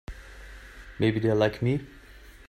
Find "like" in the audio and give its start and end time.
1.35-1.61